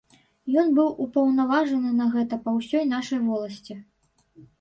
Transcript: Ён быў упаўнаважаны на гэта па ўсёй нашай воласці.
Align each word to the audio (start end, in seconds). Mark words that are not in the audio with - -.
Ён 0.61 0.69
быў 0.77 0.87
упаўнаважаны 1.03 1.91
на 1.97 2.07
гэта 2.15 2.39
па 2.47 2.53
ўсёй 2.57 2.87
нашай 2.95 3.21
воласці. 3.27 3.77